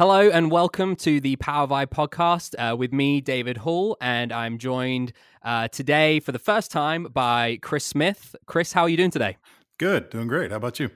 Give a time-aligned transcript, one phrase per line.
[0.00, 5.12] Hello and welcome to the PowerVie podcast uh, with me, David Hall, and I'm joined
[5.42, 8.34] uh, today for the first time by Chris Smith.
[8.46, 9.36] Chris, how are you doing today?
[9.78, 10.52] Good, doing great.
[10.52, 10.88] How about you?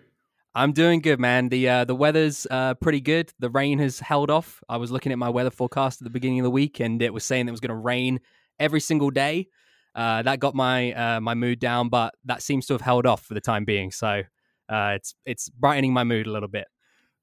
[0.55, 1.51] I'm doing good, man.
[1.51, 3.31] The uh, the weather's uh, pretty good.
[3.41, 4.63] The rain has held off.
[4.71, 7.13] I was looking at my weather forecast at the beginning of the week, and it
[7.13, 8.21] was saying it was going to rain
[8.59, 9.49] every single day.
[9.95, 13.23] Uh, that got my uh, my mood down, but that seems to have held off
[13.27, 13.91] for the time being.
[13.91, 14.23] So
[14.71, 16.69] uh, it's it's brightening my mood a little bit.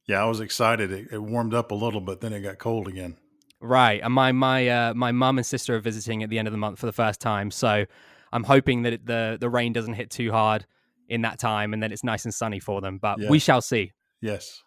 [0.07, 0.91] Yeah, I was excited.
[0.91, 3.17] It, it, warmed up a little, but then it got cold again.
[3.59, 6.51] Right, and my my uh, my mum and sister are visiting at the end of
[6.51, 7.85] the month for the first time, so
[8.33, 10.65] I'm hoping that it, the the rain doesn't hit too hard
[11.07, 12.97] in that time, and then it's nice and sunny for them.
[12.97, 13.91] But we shall see.
[14.21, 14.63] Yes.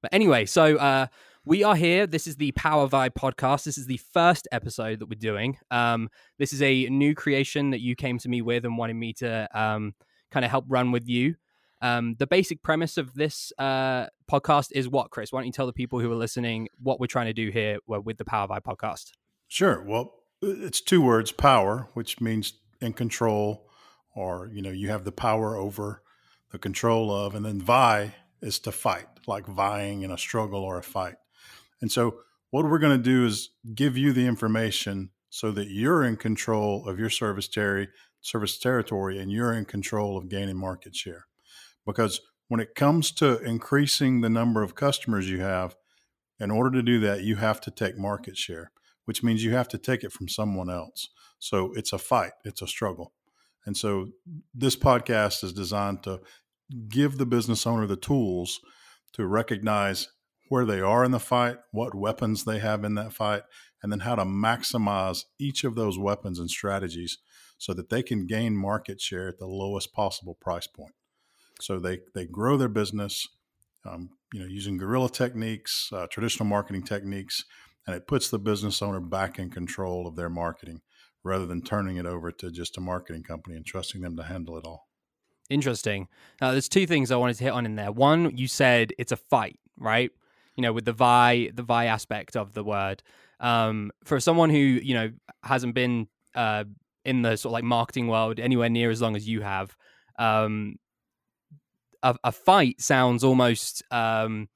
[0.00, 1.06] But anyway, so uh,
[1.44, 2.06] we are here.
[2.06, 3.64] This is the PowerVie podcast.
[3.64, 5.58] This is the first episode that we're doing.
[5.70, 9.12] Um, this is a new creation that you came to me with and wanted me
[9.14, 9.94] to um,
[10.30, 11.34] kind of help run with you.
[11.82, 15.32] Um, the basic premise of this uh, podcast is what, Chris?
[15.32, 17.78] Why don't you tell the people who are listening what we're trying to do here
[17.86, 19.10] with the PowerVie podcast?
[19.48, 19.82] Sure.
[19.82, 23.68] Well, it's two words: power, which means in control,
[24.14, 26.02] or you know, you have the power over
[26.52, 30.78] the control of, and then vi is to fight, like vying in a struggle or
[30.78, 31.16] a fight.
[31.80, 32.18] And so,
[32.50, 36.88] what we're going to do is give you the information so that you're in control
[36.88, 37.88] of your service territory,
[38.20, 41.26] service territory, and you're in control of gaining market share
[41.86, 45.74] because when it comes to increasing the number of customers you have,
[46.38, 48.72] in order to do that, you have to take market share,
[49.04, 51.08] which means you have to take it from someone else.
[51.38, 53.12] So it's a fight, it's a struggle.
[53.64, 54.08] And so
[54.54, 56.20] this podcast is designed to
[56.88, 58.60] give the business owner the tools
[59.12, 60.08] to recognize
[60.48, 63.42] where they are in the fight, what weapons they have in that fight,
[63.82, 67.18] and then how to maximize each of those weapons and strategies
[67.56, 70.92] so that they can gain market share at the lowest possible price point.
[71.62, 73.26] So they they grow their business,
[73.86, 77.44] um, you know, using guerrilla techniques, uh, traditional marketing techniques,
[77.86, 80.80] and it puts the business owner back in control of their marketing
[81.24, 84.58] rather than turning it over to just a marketing company and trusting them to handle
[84.58, 84.88] it all.
[85.50, 86.08] Interesting.
[86.40, 87.92] Now, there's two things I wanted to hit on in there.
[87.92, 90.10] One, you said it's a fight, right?
[90.56, 93.02] You know, with the vi the vi aspect of the word.
[93.40, 95.10] Um, for someone who you know
[95.42, 96.64] hasn't been uh,
[97.04, 99.76] in the sort of like marketing world anywhere near as long as you have,
[100.18, 100.76] um,
[102.02, 104.48] a, a fight sounds almost um,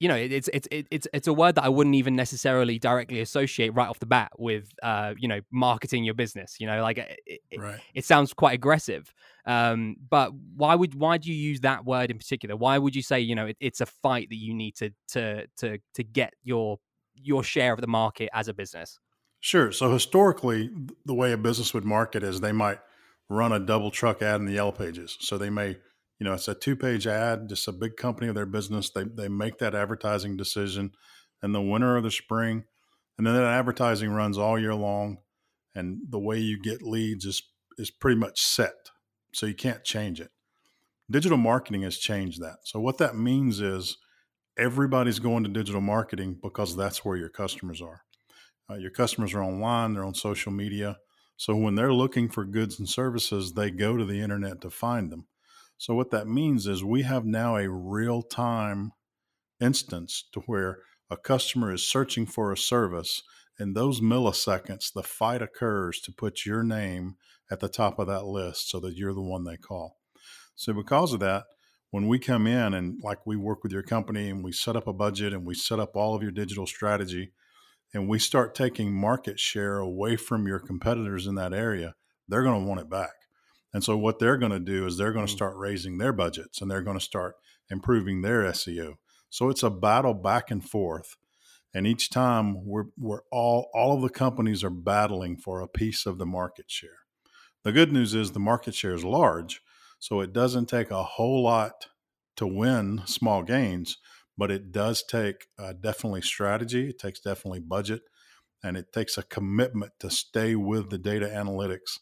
[0.00, 3.74] you know it's it's it's it's a word that I wouldn't even necessarily directly associate
[3.74, 6.56] right off the bat with uh, you know marketing your business.
[6.58, 7.74] You know, like it, right.
[7.74, 9.12] it, it sounds quite aggressive.
[9.44, 12.56] Um, but why would why do you use that word in particular?
[12.56, 15.46] Why would you say you know it, it's a fight that you need to to
[15.58, 16.78] to to get your
[17.14, 18.98] your share of the market as a business?
[19.40, 19.70] Sure.
[19.70, 20.70] So historically,
[21.04, 22.78] the way a business would market is they might
[23.28, 25.18] run a double truck ad in the yellow pages.
[25.20, 25.76] So they may
[26.20, 28.90] you know, it's a two page ad, just a big company of their business.
[28.90, 30.92] They, they make that advertising decision
[31.42, 32.64] in the winter or the spring.
[33.16, 35.18] And then that advertising runs all year long.
[35.74, 37.42] And the way you get leads is,
[37.78, 38.90] is pretty much set.
[39.32, 40.30] So you can't change it.
[41.10, 42.58] Digital marketing has changed that.
[42.64, 43.96] So what that means is
[44.58, 48.02] everybody's going to digital marketing because that's where your customers are.
[48.68, 50.98] Uh, your customers are online, they're on social media.
[51.36, 55.10] So when they're looking for goods and services, they go to the internet to find
[55.10, 55.26] them.
[55.80, 58.92] So what that means is we have now a real time
[59.62, 63.22] instance to where a customer is searching for a service.
[63.58, 67.16] In those milliseconds, the fight occurs to put your name
[67.50, 69.96] at the top of that list so that you're the one they call.
[70.54, 71.44] So, because of that,
[71.90, 74.86] when we come in and like we work with your company and we set up
[74.86, 77.32] a budget and we set up all of your digital strategy
[77.94, 81.94] and we start taking market share away from your competitors in that area,
[82.28, 83.19] they're going to want it back.
[83.72, 85.36] And so what they're going to do is they're going to mm.
[85.36, 87.36] start raising their budgets and they're going to start
[87.70, 88.94] improving their SEO.
[89.28, 91.16] So it's a battle back and forth.
[91.72, 96.04] And each time we're, we're all all of the companies are battling for a piece
[96.04, 96.98] of the market share.
[97.62, 99.60] The good news is the market share is large,
[100.00, 101.86] so it doesn't take a whole lot
[102.36, 103.98] to win small gains,
[104.36, 106.88] but it does take uh, definitely strategy.
[106.88, 108.02] It takes definitely budget,
[108.64, 111.98] and it takes a commitment to stay with the data analytics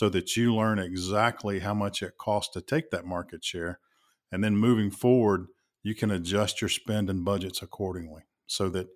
[0.00, 3.78] so that you learn exactly how much it costs to take that market share.
[4.32, 5.48] And then moving forward,
[5.82, 8.88] you can adjust your spend and budgets accordingly so that,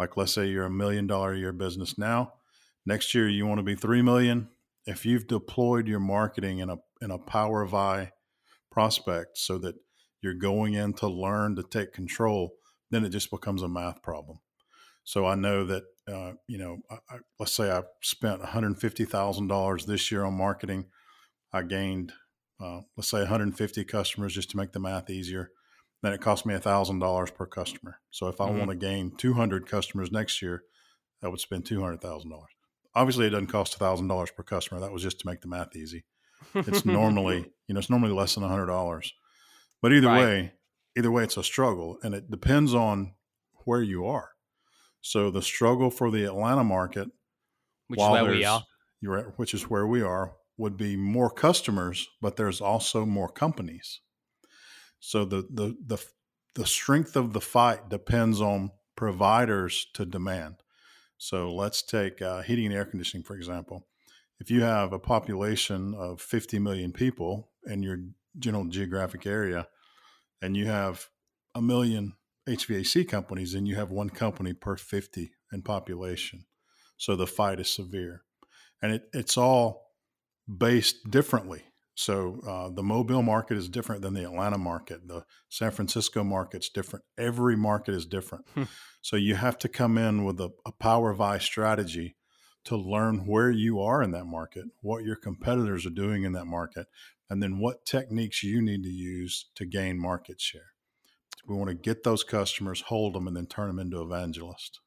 [0.00, 2.32] like, let's say you're a million dollar a year business now.
[2.84, 4.48] Next year, you want to be 3 million.
[4.84, 8.10] If you've deployed your marketing in a, in a PowerVie
[8.68, 9.76] prospect so that
[10.22, 12.54] you're going in to learn to take control,
[12.90, 14.40] then it just becomes a math problem.
[15.04, 18.78] So I know that uh, you know, I, I, let's say I spent one hundred
[18.78, 20.90] fifty thousand dollars this year on marketing.
[21.52, 22.12] I gained,
[22.60, 25.50] uh, let's say, one hundred fifty customers just to make the math easier.
[26.02, 28.00] then it cost me $1,000 per customer.
[28.10, 28.50] So if I Mhm.
[28.50, 30.64] want to gain 200 customers next year,
[31.22, 32.50] I would spend $200,000.
[32.94, 34.80] Obviously, it doesn't cost $1,000 per customer.
[34.80, 36.04] That was just to make the math easy.
[36.66, 37.38] It's normally,
[37.68, 39.14] you know, it's normally less than $100.
[39.82, 40.12] But either Right.
[40.12, 40.54] way,
[40.96, 43.14] either way, it's a struggle and it depends on
[43.64, 44.31] where you are.
[45.02, 47.08] So the struggle for the Atlanta market,
[47.88, 48.62] which is where we are.
[49.00, 53.28] you're at, which is where we are, would be more customers, but there's also more
[53.28, 54.00] companies.
[55.00, 55.98] So the the the
[56.54, 60.56] the strength of the fight depends on providers to demand.
[61.18, 63.86] So let's take uh, heating and air conditioning for example.
[64.38, 67.98] If you have a population of 50 million people in your
[68.38, 69.68] general geographic area,
[70.40, 71.06] and you have
[71.54, 72.14] a million
[72.48, 76.46] HVAC companies, and you have one company per 50 in population.
[76.96, 78.22] So the fight is severe
[78.82, 79.92] and it, it's all
[80.58, 81.62] based differently.
[81.94, 85.06] So uh, the Mobile market is different than the Atlanta market.
[85.06, 87.04] The San Francisco market's different.
[87.16, 88.46] Every market is different.
[88.54, 88.64] Hmm.
[89.02, 92.16] So you have to come in with a, a PowerVie strategy
[92.64, 96.46] to learn where you are in that market, what your competitors are doing in that
[96.46, 96.86] market,
[97.28, 100.71] and then what techniques you need to use to gain market share.
[101.48, 104.80] We want to get those customers, hold them, and then turn them into evangelists.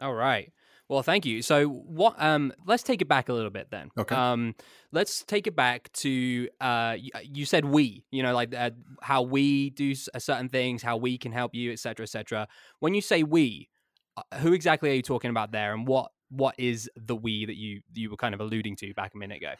[0.00, 0.52] All right.
[0.88, 1.40] Well, thank you.
[1.40, 2.20] So, what?
[2.20, 3.90] Um, let's take it back a little bit then.
[3.96, 4.14] Okay.
[4.14, 4.54] Um,
[4.90, 8.04] let's take it back to uh, y- you said we.
[8.10, 11.72] You know, like uh, how we do uh, certain things, how we can help you,
[11.72, 12.46] etc., etc.
[12.80, 13.70] When you say we,
[14.18, 17.56] uh, who exactly are you talking about there, and what what is the we that
[17.56, 19.52] you you were kind of alluding to back a minute ago?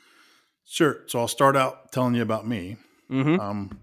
[0.65, 0.99] Sure.
[1.07, 2.77] So I'll start out telling you about me.
[3.11, 3.41] Mm-hmm.
[3.41, 3.81] Um,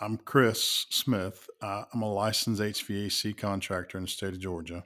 [0.00, 1.48] I'm Chris Smith.
[1.62, 4.84] Uh, I'm a licensed HVAC contractor in the state of Georgia.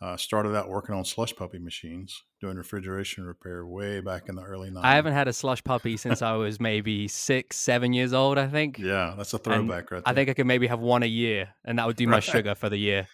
[0.00, 4.42] Uh, started out working on slush puppy machines, doing refrigeration repair way back in the
[4.42, 4.80] early 90s.
[4.82, 8.36] I haven't had a slush puppy since I was maybe six, seven years old.
[8.36, 8.78] I think.
[8.80, 10.10] Yeah, that's a throwback right there.
[10.10, 12.22] I think I could maybe have one a year, and that would do my Right.
[12.24, 13.06] sugar for the year.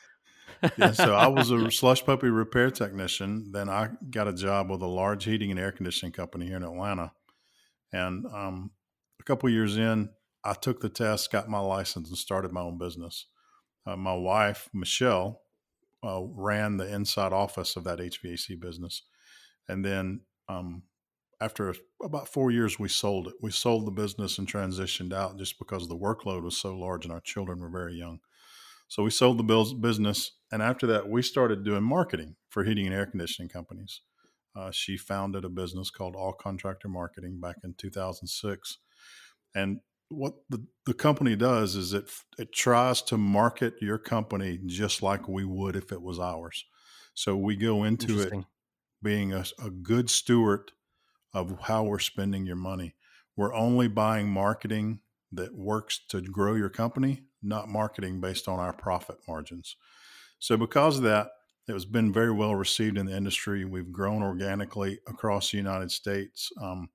[0.79, 3.53] yeah, so I was a slush puppy repair technician.
[3.53, 6.65] Then I got a job with a large heating and air conditioning company here in
[6.65, 7.13] Atlanta.
[7.93, 8.71] And um,
[9.21, 10.09] a couple years in,
[10.49, 13.27] I took the test, got my license, and started my own business.
[13.87, 15.43] Uh, my wife, Michelle,
[16.03, 19.03] uh, ran the inside office of that HVAC business.
[19.69, 20.85] And then um,
[21.41, 23.35] after about four years, we sold it.
[23.43, 27.13] We sold the business and transitioned out just because the workload was so large and
[27.13, 28.21] our children were very young.
[28.89, 32.95] So we sold the business, and after that, we started doing marketing for heating and
[32.95, 34.01] air conditioning companies.
[34.57, 38.79] Uh, she founded a business called All Contractor Marketing back in 2006,
[39.55, 39.81] and
[40.11, 45.29] what the, the company does is it it tries to market your company just like
[45.29, 46.65] we would if it was ours.
[47.15, 48.33] So we go into it
[49.03, 50.73] being a, a good steward
[51.35, 52.95] of how we're spending your money.
[53.37, 55.01] We're only buying marketing
[55.33, 59.77] that works to grow your company, not marketing based on our profit margins.
[60.39, 61.31] So, because of that,
[61.69, 63.65] it has been very well received in the industry.
[63.65, 66.51] We've grown organically across the United States.
[66.61, 66.89] Um,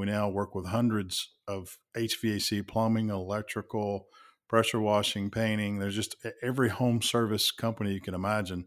[0.00, 4.06] we now work with hundreds of HVAC, plumbing, electrical,
[4.48, 5.78] pressure washing, painting.
[5.78, 8.64] There's just every home service company you can imagine.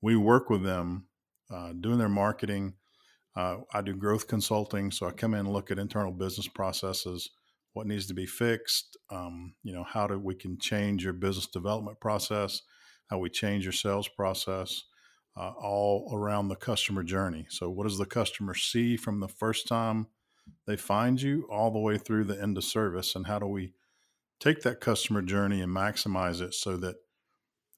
[0.00, 1.08] We work with them
[1.54, 2.72] uh, doing their marketing.
[3.36, 7.28] Uh, I do growth consulting, so I come in and look at internal business processes,
[7.74, 8.96] what needs to be fixed.
[9.10, 12.62] Um, you know, how do we can change your business development process,
[13.10, 14.84] how we change your sales process,
[15.36, 17.44] uh, all around the customer journey.
[17.50, 20.06] So, what does the customer see from the first time
[20.66, 23.74] they find you, all the way through the end of service, and how do we
[24.40, 26.96] take that customer journey and maximize it so that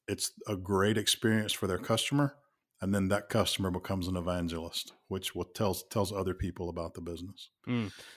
[0.07, 2.37] it's a great experience for their customer
[2.80, 7.00] and then that customer becomes an evangelist which will tells tells other people about the
[7.00, 7.50] business.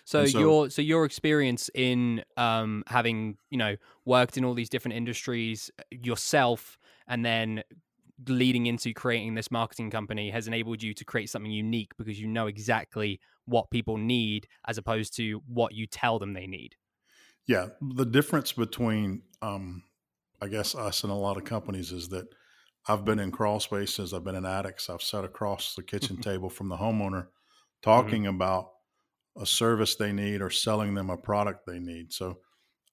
[0.06, 3.76] So, so- your so your experience in um, having you know
[4.06, 7.64] worked in all these different industries uh, yourself, and then
[8.28, 12.28] leading into creating this marketing company has enabled you to create something unique because you
[12.28, 16.76] know exactly what people need as opposed to what you tell them they need.
[17.48, 19.84] yeah the difference between um,
[20.42, 22.28] i guess us and a lot of companies is that
[22.88, 26.50] i've been in crawl spaces i've been in attics i've sat across the kitchen table
[26.50, 27.28] from the homeowner
[27.82, 28.70] talking about
[29.38, 32.38] a service they need or selling them a product they need so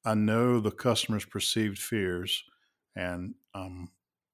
[0.04, 2.42] i know the customer's perceived fears
[2.97, 3.90] and um,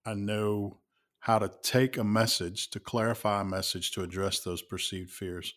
[0.06, 0.78] i know
[1.24, 5.54] how to take a message to clarify a message to address those perceived fears.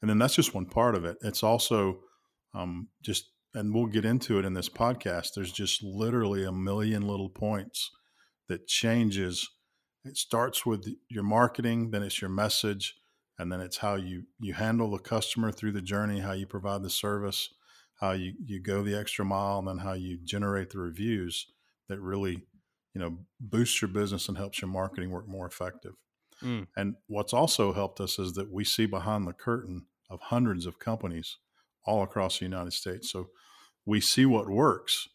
[0.00, 1.16] And then that's just one part of it.
[1.22, 2.00] It's also
[2.54, 7.06] um, just and we'll get into it in this podcast there's just literally a million
[7.06, 7.90] little points
[8.48, 9.48] that changes.
[10.04, 12.94] It starts with your marketing then it's your message
[13.38, 16.82] and then it's how you you handle the customer through the journey how you provide
[16.82, 17.52] the service
[18.00, 21.46] how you you go the extra mile and then how you generate the reviews
[21.88, 22.42] that really,
[22.96, 25.92] you know, boosts your business and helps your marketing work more effective.
[26.42, 26.66] Mm.
[26.78, 30.78] And what's also helped us is that we see behind the curtain of hundreds of
[30.78, 31.36] companies
[31.84, 33.12] all across the United States.
[33.12, 33.26] So
[33.84, 35.08] we see what works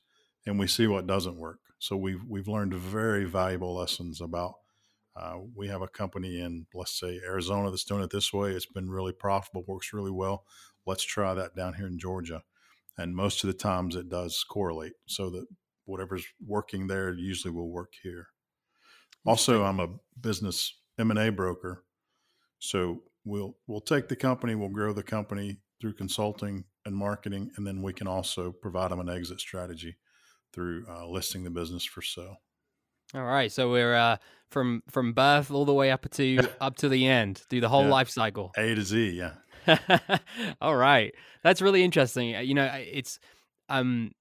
[0.46, 1.58] and we see what doesn't work.
[1.80, 4.54] So we've we've learned very valuable lessons about.
[5.16, 8.52] Uh, we have a company in, let's say, Arizona that's doing it this way.
[8.52, 10.44] It's been really profitable, works really well.
[10.86, 12.44] Let's try that down here in Georgia.
[12.96, 15.48] And most of the times it does correlate so that
[15.92, 18.28] whatever's working there usually will work here.
[19.26, 21.84] Also, I'm a business M&A broker.
[22.60, 27.66] So we'll we'll take the company, we'll grow the company through consulting and marketing, and
[27.68, 29.96] then we can also provide them an exit strategy
[30.54, 32.38] through uh, listing the business for sale.
[33.14, 34.18] All right, so we're uh,
[34.50, 37.84] from from birth all the way up to up to the end, through the whole
[37.86, 37.90] Yeah.
[37.92, 38.52] life cycle.
[38.58, 39.36] A to Z, yeah.
[40.62, 42.36] all right, that's really interesting.
[42.36, 43.20] Uh, You know, it's
[43.70, 44.12] um,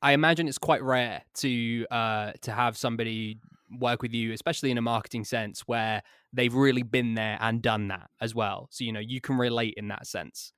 [0.00, 3.40] I imagine it's quite rare to uh to have somebody
[3.78, 6.02] work with you, especially in a marketing sense, where
[6.32, 8.68] they've really been there and done that as well.
[8.70, 10.52] So you know, you can relate in that sense.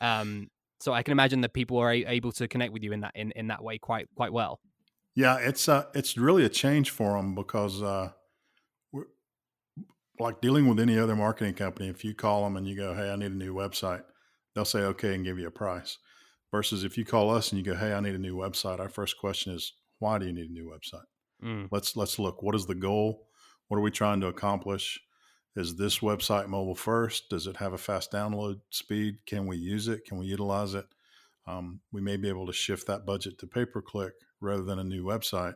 [0.00, 3.12] Um, so I can imagine that people are able to connect with you in that
[3.14, 4.60] in, in that way quite quite well.
[5.14, 8.10] Yeah, it's uh, it's really a change for them because uh,
[8.92, 9.06] we're,
[10.18, 11.88] like dealing with any other marketing company.
[11.88, 14.02] If you call them and you go, "Hey, I need a new website,"
[14.54, 15.96] they'll say okay and give you a price.
[16.52, 18.88] Versus if you call us and you go, "Hey, I need a new website," our
[18.88, 21.06] first question is, "Why do you need a new website?"
[21.42, 21.68] Mm.
[21.70, 22.42] Let's let's look.
[22.42, 23.28] What is the goal?
[23.68, 25.00] What are we trying to accomplish?
[25.56, 27.30] Is this website mobile first?
[27.30, 29.24] Does it have a fast download speed?
[29.26, 30.04] Can we use it?
[30.04, 30.86] Can we utilize it?
[31.46, 34.78] Um, we may be able to shift that budget to pay per click rather than
[34.78, 35.54] a new website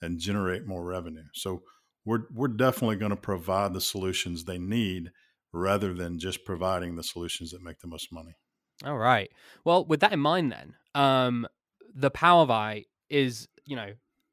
[0.00, 1.24] and generate more revenue.
[1.34, 1.62] So
[2.04, 5.10] we're we're definitely going to provide the solutions they need
[5.52, 8.36] rather than just providing the solutions that make the most money.
[8.84, 9.30] All right.
[9.64, 11.46] Well, with that in mind, then, um,
[11.94, 13.92] the PowerVie is, you know,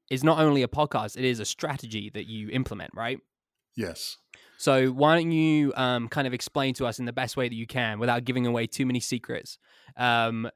[0.09, 3.19] is not only a podcast; it is a strategy that you implement, right?
[3.75, 4.17] Yes.
[4.57, 7.55] So why don't you um, kind of explain to us in the best way that
[7.55, 9.57] you can, without giving away too many secrets,
[9.97, 10.51] um,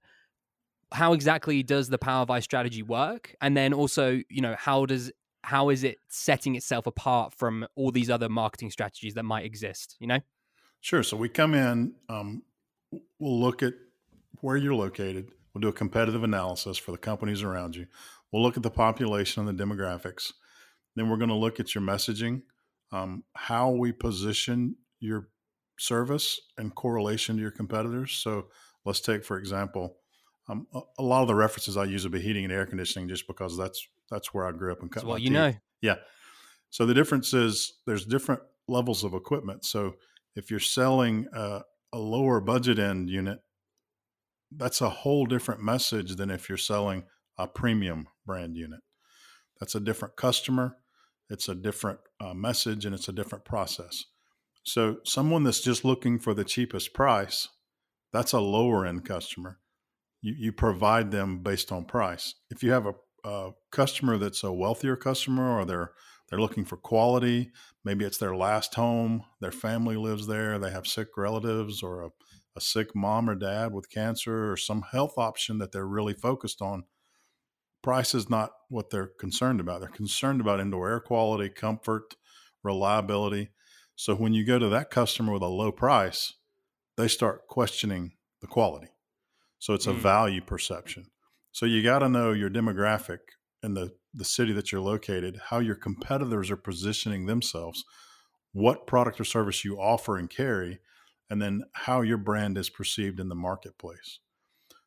[0.91, 5.11] how exactly does the PowerVie strategy work, and then also, you know, how does
[5.43, 9.95] how is it setting itself apart from all these other marketing strategies that might exist?
[9.99, 10.19] You know.
[10.81, 11.01] Sure.
[11.01, 12.43] So we come in, um,
[13.19, 13.73] we'll look at
[14.45, 15.31] where you're located.
[15.51, 17.87] We'll do a competitive analysis for the companies around you.
[18.31, 20.33] We'll look at the population and the demographics.
[20.95, 22.43] Then we're going to look at your messaging,
[22.91, 25.29] um, how we position your
[25.79, 28.11] service in correlation to your competitors.
[28.11, 28.49] So
[28.85, 29.95] let's take, for example,
[30.47, 33.09] um, a, a lot of the references I use will be heating and air conditioning,
[33.09, 35.31] just because that's that's where I grew up and cut my you teeth.
[35.31, 35.53] know.
[35.81, 35.95] Yeah.
[36.69, 39.65] So the difference is there's different levels of equipment.
[39.65, 39.95] So
[40.35, 41.61] if you're selling a,
[41.91, 43.39] a lower budget end unit,
[44.51, 47.03] that's a whole different message than if you're selling
[47.37, 48.81] a premium brand unit.
[49.59, 50.77] That's a different customer,
[51.29, 54.05] it's a different uh, message, and it's a different process.
[54.63, 57.47] So someone that's just looking for the cheapest price,
[58.11, 59.59] that's a lower end customer.
[60.21, 62.35] You, you provide them based on price.
[62.49, 65.91] If you have a, a customer that's a wealthier customer or they're
[66.29, 67.51] they're looking for quality,
[67.83, 72.09] maybe it's their last home, their family lives there, they have sick relatives or a,
[72.55, 76.61] a sick mom or dad with cancer or some health option that they're really focused
[76.61, 76.85] on.
[77.83, 79.81] Price is not what they're concerned about.
[79.81, 82.15] They're concerned about indoor air quality, comfort,
[82.63, 83.51] reliability.
[83.95, 86.33] So when you go to that customer with a low price,
[86.97, 88.87] they start questioning the quality.
[89.59, 89.99] So it's a Mm.
[89.99, 91.11] value perception.
[91.51, 93.19] So you got to know your demographic
[93.63, 97.83] and the, the city that you're located, how your competitors are positioning themselves,
[98.51, 100.79] what product or service you offer and carry,
[101.29, 104.19] and then how your brand is perceived in the marketplace.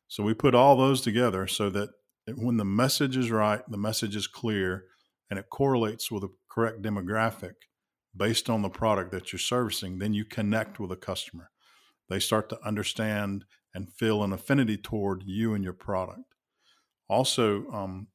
[0.07, 1.89] So we put all those together so that
[2.35, 4.85] when the message is right, the message is clear,
[5.29, 7.53] and it correlates with a correct demographic
[8.15, 11.51] based on the product that you're servicing, then you connect with a customer.
[12.09, 16.33] They start to understand and feel an affinity toward you and your product.
[17.07, 18.07] Also, um,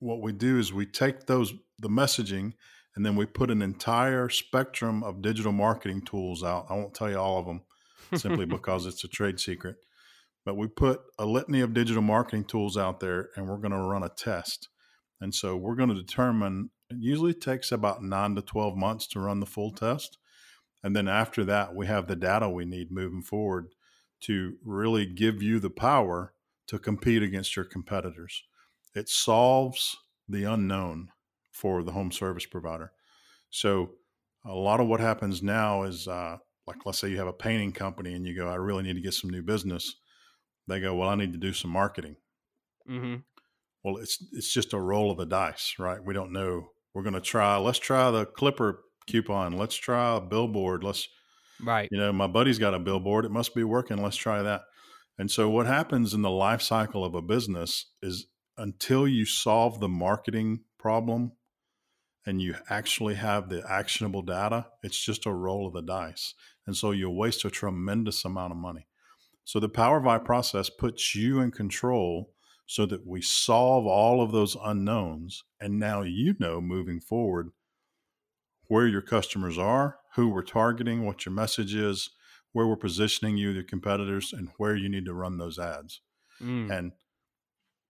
[0.00, 2.52] what we do is we take those the messaging
[2.94, 6.66] and then we put an entire spectrum of digital marketing tools out.
[6.68, 7.62] I won't tell you all of them
[8.14, 9.76] simply because it's a trade secret.
[10.44, 13.78] But we put a litany of digital marketing tools out there and we're going to
[13.78, 14.68] run a test.
[15.20, 19.20] And so we're going to determine, it usually takes about nine to 12 months to
[19.20, 20.16] run the full test.
[20.82, 23.74] And then after that, we have the data we need moving forward
[24.20, 26.34] to really give you the power
[26.68, 28.44] to compete against your competitors.
[28.94, 29.96] It solves
[30.28, 31.10] the unknown
[31.52, 32.92] for the home service provider.
[33.50, 33.94] So
[34.44, 37.72] a lot of what happens now is uh, like, let's say you have a painting
[37.72, 39.96] company and you go, I really need to get some new business.
[40.68, 42.16] They go, Well, I need to do some marketing.
[42.88, 43.16] Mm-hmm.
[43.82, 45.98] Well, it's it's just a roll of the dice, right?
[46.04, 46.68] We don't know.
[46.94, 47.56] We're going to try.
[47.56, 49.56] Let's try the Clipper coupon.
[49.56, 50.84] Let's try a billboard.
[50.84, 51.08] Let's
[51.64, 51.88] right.
[51.90, 53.24] You know, my buddy's got a billboard.
[53.24, 54.02] It must be working.
[54.02, 54.62] Let's try that.
[55.18, 58.26] And so, what happens in the life cycle of a business is
[58.58, 61.32] until you solve the marketing problem
[62.28, 66.34] and you actually have the actionable data, it's just a roll of the dice.
[66.66, 68.86] And so, you waste a tremendous amount of money.
[69.44, 72.34] So, the PowerVie process puts you in control
[72.66, 75.42] so that we solve all of those unknowns.
[75.58, 77.48] And now you know moving forward
[78.66, 82.10] where your customers are, who we're targeting, what your message is,
[82.52, 86.02] where we're positioning you, the competitors, and where you need to run those ads.
[86.42, 86.70] Mm.
[86.70, 86.92] And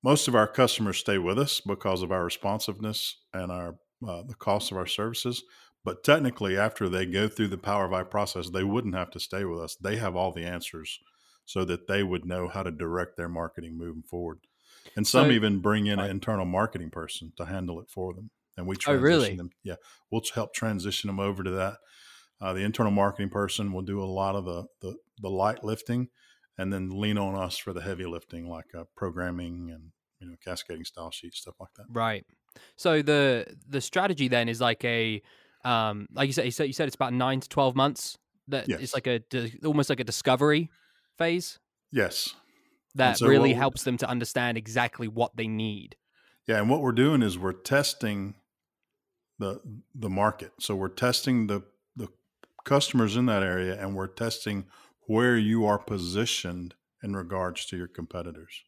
[0.04, 3.74] most of our customers stay with us because of our responsiveness and our
[4.06, 5.42] uh, the cost of our services.
[5.84, 9.60] But technically, after they go through the PowerVie process, they wouldn't have to stay with
[9.60, 9.76] us.
[9.76, 10.98] They have all the answers
[11.44, 14.40] so that they would know how to direct their marketing moving forward.
[14.96, 18.30] And some so, even bring in an internal marketing person to handle it for them.
[18.56, 19.36] And we transition oh, really?
[19.36, 19.50] them.
[19.62, 19.76] Yeah,
[20.10, 21.76] we'll help transition them over to that.
[22.40, 26.08] Uh, the internal marketing person will do a lot of the, the, the light lifting,
[26.56, 29.90] and then lean on us for the heavy lifting, like uh, programming and
[30.20, 31.86] you know cascading style sheets, stuff like that.
[31.88, 32.26] Right.
[32.76, 35.22] So the the strategy then is like a
[35.64, 38.18] um, like you said, you said you said it's about nine to twelve months.
[38.48, 38.80] That yes.
[38.80, 39.22] it's like a
[39.64, 40.70] almost like a discovery
[41.16, 41.58] phase.
[41.90, 42.34] Yes
[42.98, 45.96] that so really helps them to understand exactly what they need.
[46.46, 48.34] Yeah, and what we're doing is we're testing
[49.38, 49.60] the
[49.94, 50.52] the market.
[50.60, 51.62] So we're testing the
[51.96, 52.08] the
[52.64, 54.66] customers in that area and we're testing
[55.06, 58.64] where you are positioned in regards to your competitors.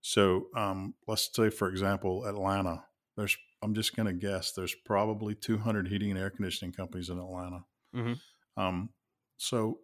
[0.00, 2.84] So um, let's say, for example, Atlanta.
[3.16, 7.18] There's I'm just going to guess there's probably 200 heating and air conditioning companies in
[7.18, 7.64] Atlanta.
[7.94, 8.60] Mm-hmm.
[8.62, 8.90] Um,
[9.38, 9.78] so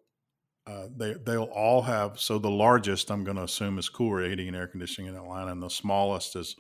[0.67, 2.21] uh, they they'll all have.
[2.21, 5.53] So the largest I'm going to assume is Coolray Heating and Air Conditioning in Atlanta,
[5.53, 6.57] and the smallest is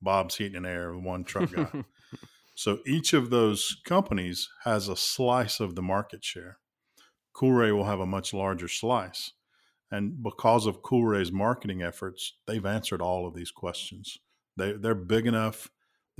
[0.00, 1.84] Bob's Heating and Air, one truck guy.
[2.54, 6.58] so each of those companies has a slice of the market share.
[7.36, 9.32] Coolray will have a much larger slice,
[9.90, 14.16] and because of Coolray's marketing efforts, they've answered all of these questions.
[14.56, 15.68] They they're big enough.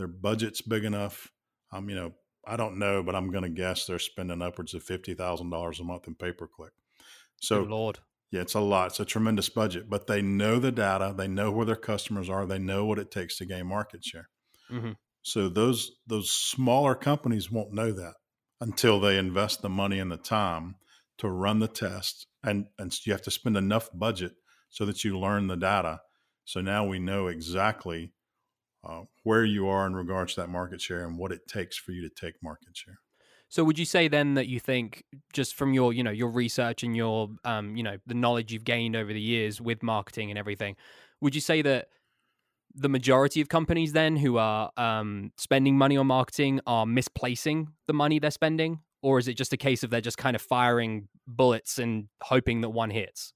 [0.02, 1.30] Their budget's big enough.
[1.70, 2.12] Um, you know,
[2.44, 5.78] I don't know, but I'm going to guess they're spending upwards of fifty thousand dollars
[5.78, 6.72] a month in pay per click.
[7.40, 7.98] So, Good Lord.
[8.32, 8.88] Yeah, it's a lot.
[8.88, 11.14] It's a tremendous budget, but they know the data.
[11.16, 12.46] They know where their customers are.
[12.46, 14.28] They know what it takes to gain market share.
[14.72, 14.92] Mm-hmm.
[15.22, 18.14] So those those smaller companies won't know that
[18.60, 20.74] until they invest the money and the time
[21.18, 24.32] to run the test, and and you have to spend enough budget
[24.68, 26.00] so that you learn the data.
[26.44, 28.14] So now we know exactly
[28.84, 31.92] uh, where you are in regards to that market share and what it takes for
[31.92, 32.98] you to take market share.
[33.48, 36.82] So would you say then that you think just from your, you know, your research
[36.82, 40.38] and your um, you know, the knowledge you've gained over the years with marketing and
[40.38, 40.76] everything,
[41.20, 41.88] would you say that
[42.74, 47.92] the majority of companies then who are um, spending money on marketing are misplacing the
[47.92, 51.08] money they're spending or is it just a case of they're just kind of firing
[51.26, 53.34] bullets and hoping that one hits?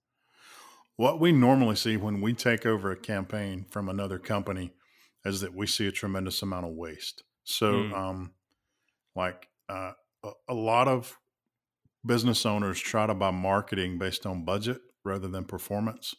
[0.96, 4.72] What we normally see when we take over a campaign from another company
[5.26, 7.22] is that we see a tremendous amount of waste.
[7.44, 7.92] So, mm.
[7.92, 8.32] um,
[9.14, 9.92] like uh,
[10.48, 11.18] a, lot of
[12.04, 16.14] business owners try to buy marketing based on budget rather than performance.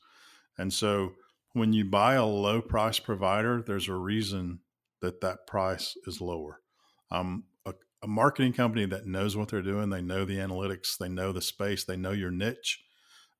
[0.57, 1.13] And so
[1.53, 4.59] when you buy a low price provider, there's a reason
[5.01, 6.61] that that price is lower.
[7.11, 11.09] Um, a, a, marketing company that knows what they're doing, they know the analytics, they
[11.09, 12.83] know the space, they know your niche.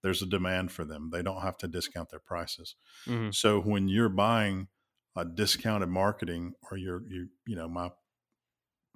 [0.04, 1.10] There's a demand for them.
[1.12, 2.76] They don't have to discount their prices.
[3.08, 3.32] Mm-hmm.
[3.32, 4.68] So when you're buying
[5.18, 7.92] a discounted marketing, or you're you you know my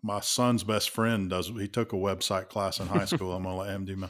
[0.04, 1.48] my son's best friend does.
[1.48, 3.34] He took a website class in high school.
[3.34, 4.10] I'm gonna let him do my.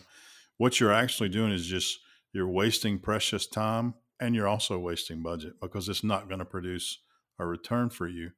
[0.57, 1.99] What you're actually doing is just
[2.33, 6.99] you're wasting precious time and you're also wasting budget because it's not going to produce
[7.39, 8.31] a return for you,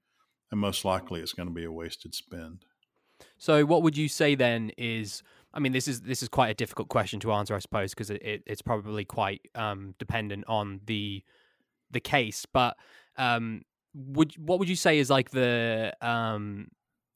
[0.49, 2.65] and most likely it's going to be a wasted spend.
[3.38, 5.21] So, what would you say then is?
[5.53, 8.09] I mean, this is this is quite a difficult question to answer, I suppose, because
[8.09, 11.23] it, it, it's probably quite um, dependent on the
[11.91, 12.45] the case.
[12.45, 12.77] But
[13.17, 16.67] um, would what would you say is like the um,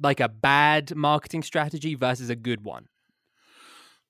[0.01, 2.87] like a bad marketing strategy versus a good one?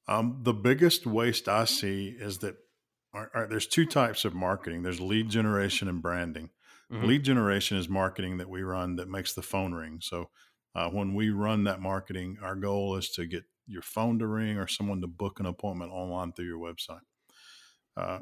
[0.08, 2.56] Um, the biggest waste I see is that
[3.50, 4.84] there's two types of marketing.
[4.84, 6.52] There's lead generation and branding.
[6.91, 7.06] Mm-hmm.
[7.06, 10.00] Lead generation is marketing that we run that makes the phone ring.
[10.02, 10.30] So
[10.76, 14.58] uh, when we run that marketing, our goal is to get your phone to ring
[14.58, 17.02] or someone to book an appointment online through your website.
[17.97, 18.19] Uh,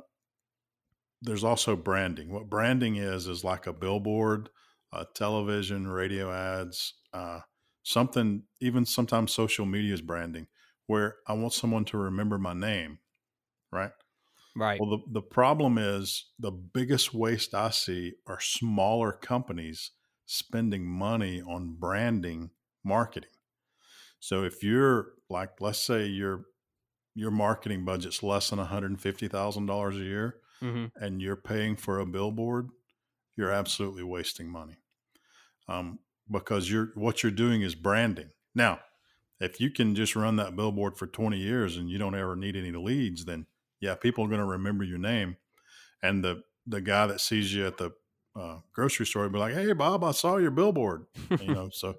[1.21, 2.31] there's also branding.
[2.31, 4.49] What branding is is like a billboard,
[4.91, 7.41] uh, television, radio ads, uh,
[7.83, 10.47] something even sometimes social media is branding
[10.87, 12.97] where i want someone to remember my name
[13.71, 13.91] right
[14.55, 14.81] Right.
[14.81, 19.91] Well, the, the problem is the biggest waste I see are smaller companies
[20.25, 22.51] spending money on branding
[22.83, 23.29] marketing.
[24.19, 26.45] So if you're like, let's say your
[27.15, 32.69] your marketing budget's less than $150,000 a year hmm and you're paying for a billboard,
[33.35, 34.77] you're absolutely wasting money.
[35.67, 35.99] Um,
[36.29, 38.31] because you're what you're doing is branding.
[38.53, 38.79] Now,
[39.39, 42.55] if you can just run that billboard for 20 years and you don't ever need
[42.55, 43.47] any leads, then
[43.79, 45.37] yeah, people are going to remember your name.
[46.01, 47.91] And the the guy that sees you at the
[48.35, 51.05] uh, grocery store will be like, "Hey, Bob, I saw your billboard."
[51.39, 51.95] you know, so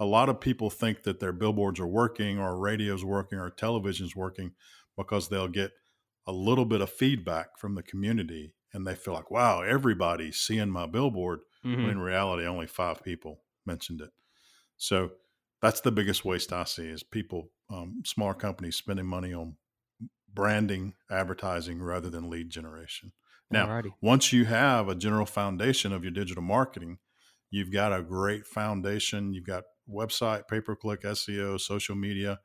[0.00, 4.16] a lot of people think that their billboards are working, or radio's working, or television's
[4.16, 4.52] working
[4.96, 5.72] because they'll get
[6.28, 10.70] a little bit of feedback from the community, and they feel like, "Wow, everybody's seeing
[10.70, 11.40] my billboard."
[11.80, 14.12] When hmm in reality, only five people mentioned it.
[14.76, 15.12] So
[15.62, 19.56] that's the biggest waste I see is people, um, smaller companies spending money on
[20.32, 23.12] branding, advertising rather than lead generation.
[23.50, 23.94] Now, Alrighty.
[24.00, 26.98] once you have a general foundation of your digital marketing,
[27.50, 29.32] you've got a great foundation.
[29.32, 32.40] You've got website, pay per click, SEO, social media,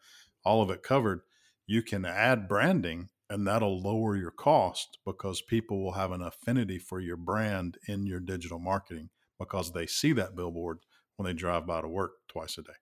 [0.45, 1.21] all of it covered.
[1.67, 6.77] You can add branding and that'll lower your cost because people will have an affinity
[6.77, 9.09] for your brand in your digital marketing
[9.39, 10.79] because they see that billboard
[11.17, 12.73] when they drive by to work twice a day.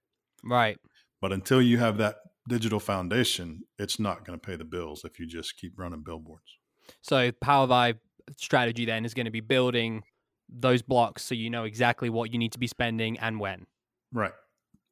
[0.44, 0.78] Right.
[1.22, 2.16] But until you have that
[2.48, 6.58] digital foundation, it's not going to pay the bills if you just keep running billboards.
[7.02, 8.00] So PowerVie
[8.38, 10.04] strategy then is going to be building
[10.50, 13.68] those blocks so you know exactly what you need to be spending and when.
[14.12, 14.34] Right.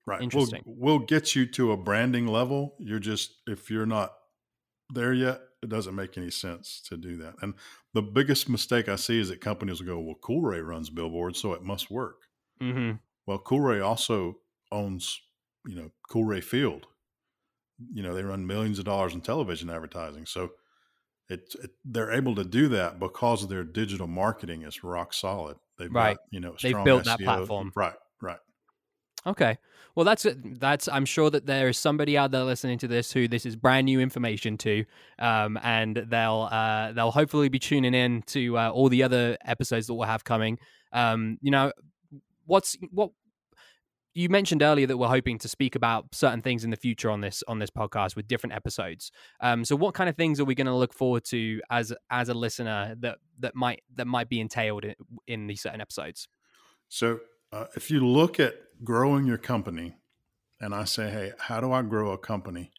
[0.06, 0.22] Right.
[0.22, 0.62] Interesting.
[0.66, 2.76] We'll, we'll get you to a branding level.
[2.80, 4.14] You're just, if you're not
[4.90, 7.36] there yet, it doesn't make any sense to do that.
[7.42, 7.56] And
[7.94, 11.54] the biggest mistake I see is that companies will go, well, Coolray runs billboards, so
[11.54, 12.24] it must work.
[12.62, 15.22] hmm Well, Coolray also owns,
[15.66, 16.88] you know, Coolray Field.
[17.94, 20.26] You know, they run millions of dollars in television advertising.
[20.26, 20.52] So
[21.30, 25.58] it, it they're able to do that because their digital marketing is rock solid.
[25.78, 26.18] They've Right.
[26.18, 27.74] got, you know, They've strong built that platform.
[27.76, 27.96] Right.
[29.26, 29.58] Okay.
[29.96, 30.26] Well, that's
[30.60, 30.88] that's.
[30.88, 33.86] I'm sure that there is somebody out there listening to this who this is brand
[33.86, 34.86] new information to,
[35.18, 39.88] um, and they'll uh, they'll hopefully be tuning in to uh, all the other episodes
[39.88, 40.58] that we'll have coming.
[40.94, 41.74] Um, you know,
[42.46, 43.12] what's what
[44.14, 47.22] you mentioned earlier that we're hoping to speak about certain things in the future on
[47.22, 49.12] this on this podcast with different episodes.
[49.42, 52.30] Um, so, what kind of things are we going to look forward to as as
[52.30, 54.96] a listener that that might that might be entailed in,
[55.28, 56.28] in these certain episodes?
[56.90, 57.20] So
[57.52, 59.98] uh, if you look at growing your company,
[60.62, 62.72] and I say, hey, how do I grow a company?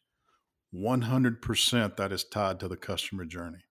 [0.71, 3.63] 100% that is tied to the customer journey.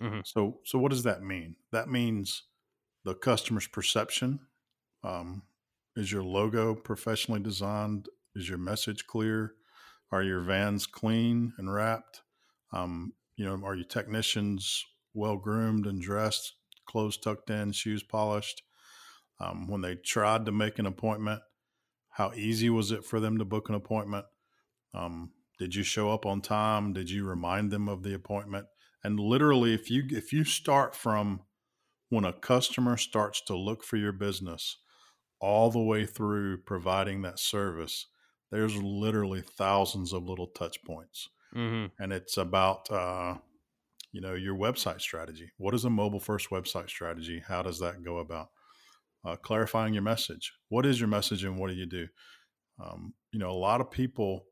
[0.00, 0.22] Mhm.
[0.22, 1.56] So, so what does that mean?
[1.72, 2.44] That means
[3.04, 4.40] the customer's perception.
[5.04, 5.44] Um,
[5.96, 8.08] is your logo professionally designed?
[8.34, 9.54] Is your message clear?
[10.10, 12.22] Are your vans clean and wrapped?
[12.72, 14.84] Um, you know, are your technicians
[15.14, 16.54] well groomed and dressed,
[16.86, 18.62] clothes tucked in, shoes polished?
[19.42, 21.42] Um, when they tried to make an appointment,
[22.10, 24.26] how easy was it for them to book an appointment?
[24.94, 26.92] Um, did you show up on time?
[26.92, 28.66] Did you remind them of the appointment?
[29.02, 31.42] And literally, if you if you start from
[32.08, 34.78] when a customer starts to look for your business
[35.40, 38.06] all the way through providing that service,
[38.50, 41.28] there's literally thousands of little touch points.
[41.52, 43.38] hmm And it's about, uh,
[44.12, 45.50] you know, your website strategy.
[45.56, 47.42] What is a mobile first website strategy?
[47.46, 48.50] How does that go about?
[49.24, 50.52] Uh, clarifying your message.
[50.68, 52.08] What is your message and what do you do?
[52.82, 54.46] Um, you know, a lot of people,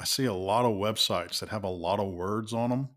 [0.00, 2.88] I see a lot of websites that have a lot of words on them,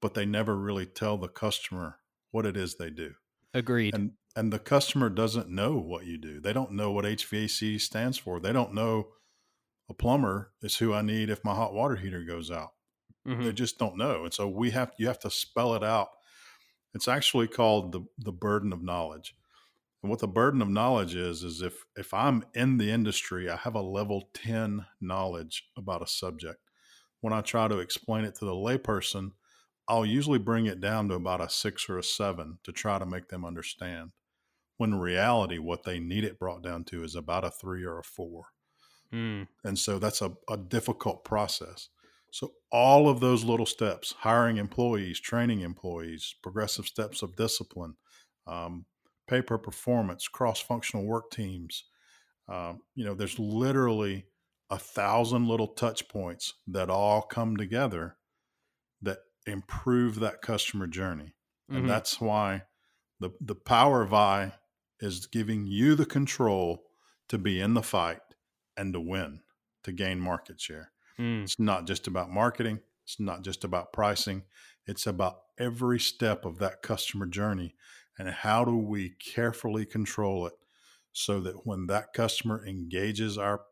[0.00, 1.98] but they never really tell the customer
[2.30, 3.14] what it is they do
[3.52, 3.94] Agreed.
[3.94, 6.40] and and the customer doesn't know what you do.
[6.40, 8.40] They don't know what HVAC stands for.
[8.40, 9.12] They don't know
[9.88, 12.70] a plumber is who I need if my hot water heater goes out.
[13.26, 13.44] Mhm.
[13.44, 16.08] They just don't know, and so we have you have to spell it out.
[16.94, 19.34] It's actually called the the burden of knowledge.
[20.04, 23.56] And what the burden of knowledge is is if if I'm in the industry, I
[23.56, 26.58] have a level 10 knowledge about a subject.
[27.22, 29.30] When I try to explain it to the layperson,
[29.88, 33.06] I'll usually bring it down to about a 6 or a 7 to try to
[33.06, 34.10] make them understand.
[34.76, 37.98] When in reality what they need it brought down to is about a 3 or
[37.98, 38.44] a 4.
[39.10, 39.48] Mm.
[39.64, 41.88] And so that's a, a difficult process.
[42.30, 47.94] So all of those little steps, hiring employees, training employees, progressive steps of discipline,
[48.46, 48.84] um,
[49.26, 51.84] pay per performance, cross-functional work teams.
[52.48, 54.26] Um, you know, there's literally
[54.70, 58.16] a thousand little touch points that all come together
[59.02, 61.34] that improve that customer journey.
[61.70, 61.76] Mhm.
[61.78, 62.64] And that's why
[63.20, 64.58] the the power of I
[65.00, 66.86] is giving you the control
[67.28, 68.22] to be in the fight
[68.76, 69.42] and to win,
[69.84, 70.92] to gain market share.
[71.18, 71.44] Mm.
[71.44, 72.80] It's not just about marketing.
[73.04, 74.44] It's not just about pricing.
[74.86, 77.74] It's about every step of that customer journey
[78.18, 80.54] and how do we carefully control it
[81.12, 83.62] so that when that customer engages our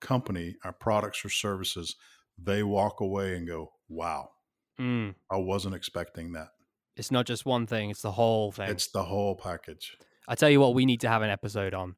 [0.00, 1.96] company, our products or services,
[2.38, 4.30] they walk away and go, wow,
[4.78, 5.14] Mm.
[5.30, 6.48] I wasn't expecting that.
[6.96, 8.68] It's not just one thing; it's the whole thing.
[8.68, 9.96] It's the whole package.
[10.28, 11.96] I tell you what, we need to have an episode on.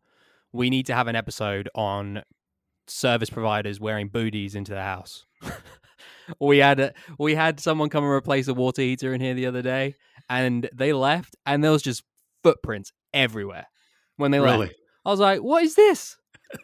[0.52, 2.22] We need to have an episode on
[2.86, 5.24] service providers wearing booties into the house.
[6.40, 9.46] we had a, we had someone come and replace a water heater in here the
[9.46, 9.94] other day,
[10.28, 12.02] and they left, and there was just
[12.42, 13.66] footprints everywhere
[14.16, 14.58] when they really?
[14.58, 14.74] left.
[15.04, 16.16] I was like, "What is this?"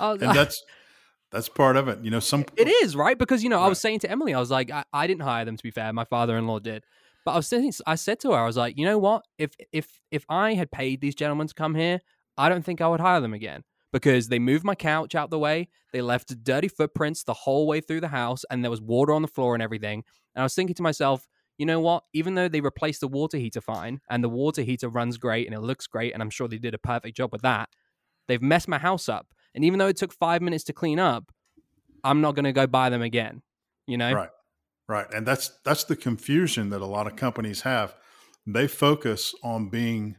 [0.00, 0.62] And that's
[1.30, 2.00] that's part of it.
[2.02, 4.40] You know, some it is right because you know I was saying to Emily, I
[4.40, 5.92] was like, I, I didn't hire them to be fair.
[5.92, 6.84] My father-in-law did,
[7.24, 9.24] but I was saying, I said to her, I was like, you know what?
[9.38, 12.00] If if if I had paid these gentlemen to come here,
[12.36, 15.38] I don't think I would hire them again because they moved my couch out the
[15.38, 15.68] way.
[15.92, 19.22] They left dirty footprints the whole way through the house, and there was water on
[19.22, 20.04] the floor and everything.
[20.34, 22.04] And I was thinking to myself, you know what?
[22.12, 25.54] Even though they replaced the water heater fine, and the water heater runs great and
[25.54, 27.70] it looks great, and I'm sure they did a perfect job with that,
[28.28, 29.28] they've messed my house up.
[29.54, 31.32] And even though it took five minutes to clean up,
[32.04, 33.42] I'm not going to go buy them again.
[33.86, 34.12] You know?
[34.12, 34.30] Right.
[34.88, 35.06] Right.
[35.12, 37.94] And that's that's the confusion that a lot of companies have.
[38.46, 40.18] They focus on being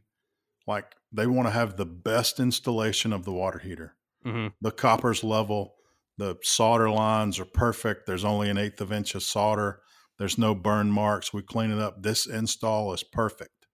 [0.66, 3.96] like they want to have the best installation of the water heater.
[4.24, 5.76] hmm The copper's level,
[6.18, 8.06] the solder lines are perfect.
[8.06, 9.82] There's only an eighth of inch of solder.
[10.18, 11.32] There's no burn marks.
[11.34, 12.02] We clean it up.
[12.02, 13.68] This install is perfect.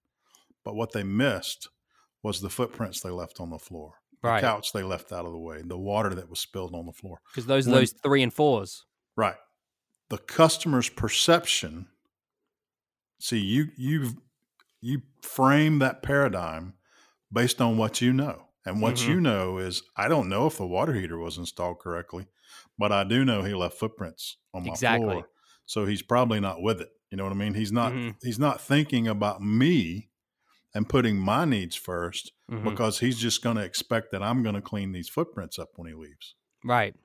[0.65, 1.69] But what they missed
[2.21, 3.95] was the footprints they left on the floor.
[4.21, 6.93] The couch they left out of the way, the water that was spilled on the
[6.93, 7.19] floor.
[7.31, 8.85] Because those are When- those three and fours.
[9.17, 9.35] Right.
[10.09, 11.87] The customer's perception.
[13.19, 14.21] See, you you
[14.81, 16.73] you frame that paradigm
[17.33, 18.47] based on what you know.
[18.65, 19.07] And what Mhm.
[19.07, 22.27] you know is I don't know if the water heater was installed correctly,
[22.77, 25.09] but I do know he left footprints on my Exactly.
[25.09, 25.29] floor.
[25.65, 26.89] So he's probably not with it.
[27.11, 27.55] You know what I mean?
[27.55, 28.15] He's not Mhm.
[28.23, 30.09] he's not thinking about me
[30.73, 32.63] and putting my needs 1st Mhm.
[32.63, 35.87] because he's just going to expect that I'm going to clean these footprints up when
[35.89, 36.35] he leaves.
[36.63, 36.95] Right.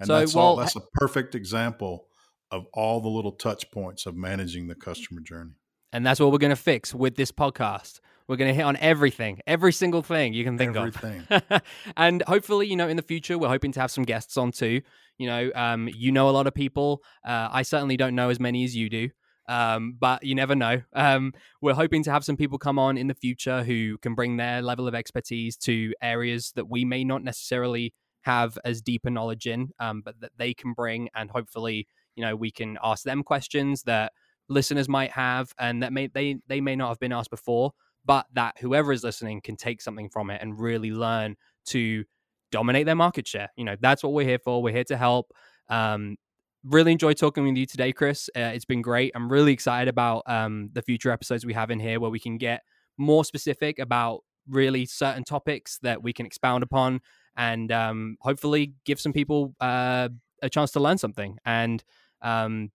[0.00, 2.08] And So, that's all that's a perfect example
[2.50, 5.54] of all the little touch points of managing the customer journey.
[5.92, 8.00] And that's what we're going to fix with this podcast.
[8.28, 11.26] We're going to hit on everything, every single thing you can think Everything.
[11.30, 11.62] of.
[11.96, 14.82] and hopefully, you know, in the future, we're hoping to have some guests on too.
[15.18, 17.02] You know, um, you know a lot of people.
[17.24, 19.10] Uh, I certainly don't know as many as you do.
[19.48, 20.82] Um, but you never know.
[20.94, 24.36] Um, we're hoping to have some people come on in the future who can bring
[24.36, 29.10] their level of expertise to areas that we may not necessarily have as deep a
[29.10, 33.04] knowledge in, um, but that they can bring, and hopefully, you know, we can ask
[33.04, 34.12] them questions that
[34.48, 37.72] listeners might have, and that may they they may not have been asked before,
[38.04, 41.36] but that whoever is listening can take something from it and really learn
[41.66, 42.04] to
[42.50, 43.50] dominate their market share.
[43.56, 44.62] You know, that's what we're here for.
[44.62, 45.32] We're here to help.
[45.68, 46.16] Um,
[46.64, 48.30] really enjoyed talking with you today, Chris.
[48.36, 49.12] Uh, it's been great.
[49.14, 52.38] I'm really excited about um, the future episodes we have in here where we can
[52.38, 52.62] get
[52.98, 57.00] more specific about really certain topics that we can expound upon
[57.36, 60.08] and um, hopefully give some people uh,
[60.42, 61.38] a chance to learn something.
[61.44, 61.82] And
[62.20, 62.70] um,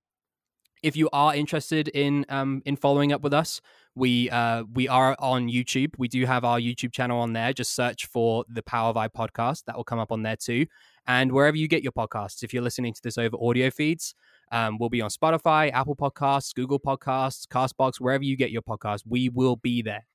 [0.83, 3.61] if you are interested in um, in following up with us,
[3.97, 5.93] we uh, we are on YouTube.
[5.97, 7.51] We do have our YouTube channel on there.
[7.51, 9.65] Just search for the PowerVie podcast.
[9.65, 10.67] That will come up on there too.
[11.07, 14.13] And wherever you get your podcasts, if you're listening to this over audio feeds,
[14.51, 19.01] um, we'll be on Spotify, Apple Podcasts, Google Podcasts, Castbox, wherever you get your podcast.
[19.07, 20.05] We will be there,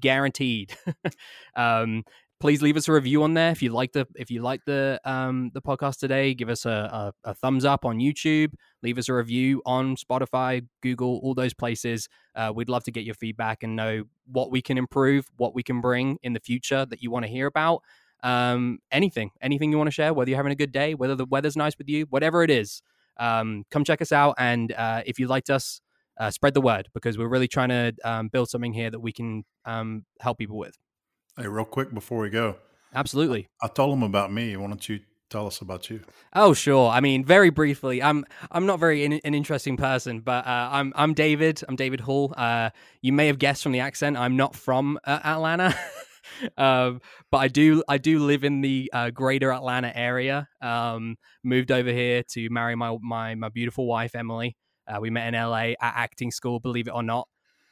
[0.00, 0.74] guaranteed.
[1.54, 2.04] um,
[2.40, 5.00] please leave us a review on there if you like the if you like the
[5.04, 6.34] um, the podcast today.
[6.34, 8.52] Give us a, a, a thumbs up on YouTube.
[8.82, 12.08] Leave us a review on Spotify, Google, all those places.
[12.34, 15.62] Uh, we'd love to get your feedback and know what we can improve, what we
[15.62, 17.82] can bring in the future that you want to hear about.
[18.22, 21.26] Um, anything, anything you want to share, whether you're having a good day, whether the
[21.26, 22.82] weather's nice with you, whatever it is.
[23.16, 25.80] Um, come check us out, and uh, if you liked us,
[26.18, 29.12] uh, spread the word because we're really trying to um, build something here that we
[29.12, 30.76] can um, help people with.
[31.38, 32.56] Hey, real quick before we go,
[32.92, 33.46] Absolutely.
[33.62, 34.56] I told them about me.
[34.56, 34.98] Why don't you
[35.30, 36.00] tell us about you?
[36.34, 36.90] Oh, sure.
[36.90, 40.92] I mean, very briefly, I'm I'm not very in, an interesting person, but uh, I'm
[40.96, 41.62] I'm David.
[41.68, 42.34] I'm David Hall.
[42.36, 42.70] Uh,
[43.02, 45.78] you may have guessed from the accent, I'm not from uh, Atlanta,
[46.56, 50.48] um, but I do I do live in the uh, greater Atlanta area.
[50.60, 54.56] Um, moved over here to marry my my my beautiful wife Emily.
[54.88, 57.28] Uh, we met in LA at acting school, believe it or not.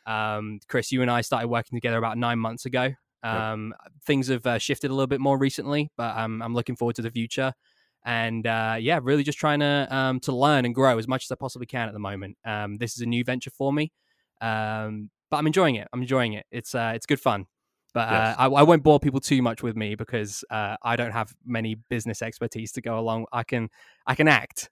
[0.06, 2.94] Um, Chris, you and I started working together about nine months ago.
[3.26, 6.96] Um, Things have uh, shifted a little bit more recently, but um, I'm looking forward
[6.96, 7.52] to the future.
[8.04, 11.30] And uh, yeah, really just trying to um, to learn and grow as much as
[11.32, 12.36] I possibly can at the moment.
[12.44, 13.92] Um, this is a new venture for me,
[14.40, 15.88] um, but I'm enjoying it.
[15.92, 16.46] I'm enjoying it.
[16.52, 17.46] It's uh, it's good fun.
[17.96, 21.12] But uh, I, I won't bore people too much with me because uh, I don't
[21.12, 23.24] have many business expertise to go along.
[23.32, 23.70] I can
[24.06, 24.68] I can act.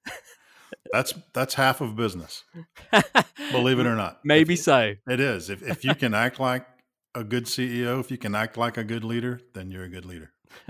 [0.93, 2.45] that's that's half of business.
[3.51, 4.21] Believe it or not.
[4.25, 4.95] Maybe if, so.
[5.09, 5.49] It is.
[5.49, 6.67] If if you can act like
[7.15, 10.05] a good CEO, if you can act like a good leader, then you're a good
[10.05, 10.33] leader.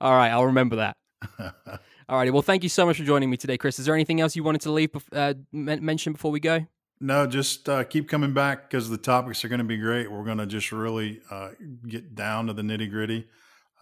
[0.00, 0.96] All right, I'll remember that.
[2.08, 2.30] All righty.
[2.30, 3.78] Well, thank you so much for joining me today, Chris.
[3.78, 6.66] Is there anything else you wanted to leave uh, mention before we go?
[7.00, 10.10] No, just uh, keep coming back because the topics are going to be great.
[10.10, 11.50] We're going to just really uh,
[11.86, 13.26] get down to the nitty gritty.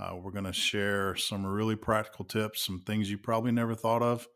[0.01, 4.03] Uh, we're going to share some really practical tips, some things you probably never thought
[4.03, 4.27] of.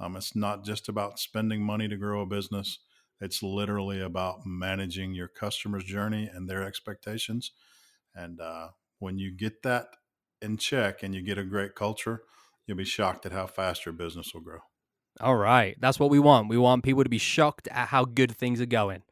[0.00, 2.78] Um, it's not just about spending money to grow a business.
[3.20, 7.52] It's literally about managing your customer's journey and their expectations.
[8.14, 9.86] And uh, when you get that
[10.40, 12.22] in check and you get a great culture,
[12.66, 14.60] you'll be shocked at how fast your business will grow.
[15.20, 15.76] All right.
[15.80, 16.48] That's what we want.
[16.48, 19.02] We want people to be shocked at how good things are going.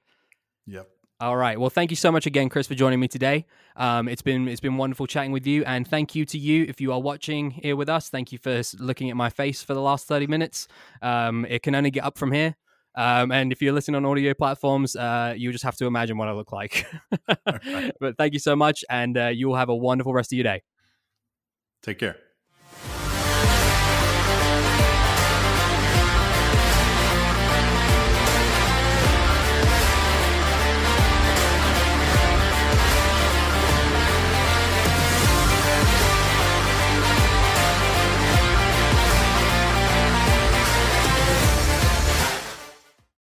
[0.67, 0.89] Yep.
[1.19, 1.59] All right.
[1.59, 3.47] Well, thank you so much again, Chris, for joining me today.
[3.75, 6.79] Um, it's been it's been wonderful chatting with you, and thank you to you if
[6.79, 8.11] you are watching here with us.
[8.11, 10.69] Thank you for looking at my face for the last thirty minutes.
[11.01, 12.57] Um, it can only get up from here.
[12.97, 16.29] Um, and if you're listening on audio platforms, uh, you just have to imagine what
[16.29, 16.87] I look like.
[18.01, 20.45] but thank you so much, and uh, you will have a wonderful rest of your
[20.45, 20.63] day.
[21.83, 22.17] Take care.